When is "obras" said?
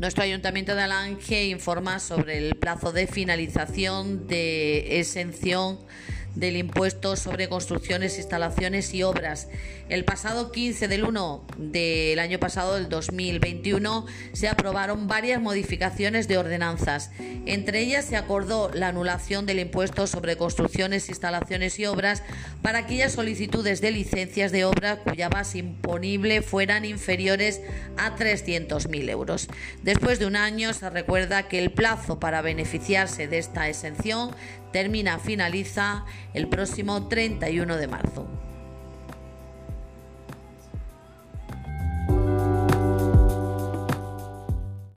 9.02-9.48, 21.86-22.22